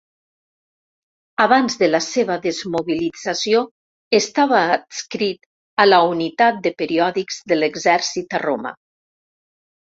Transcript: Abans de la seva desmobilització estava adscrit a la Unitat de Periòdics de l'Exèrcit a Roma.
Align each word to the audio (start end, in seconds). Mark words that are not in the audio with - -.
Abans 1.43 1.75
de 1.81 1.89
la 1.89 1.99
seva 2.05 2.37
desmobilització 2.45 3.61
estava 4.21 4.63
adscrit 4.79 5.47
a 5.85 5.89
la 5.91 6.01
Unitat 6.17 6.61
de 6.67 6.75
Periòdics 6.83 7.41
de 7.53 7.63
l'Exèrcit 7.63 8.41
a 8.41 8.45
Roma. 8.49 8.77